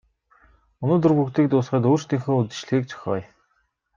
Өнөөдөр 0.83 1.13
бүгдийг 1.17 1.47
дуусгаад 1.49 1.89
өөрсдийнхөө 1.89 2.35
үдэшлэгийг 2.41 2.85
зохиоё. 2.91 3.25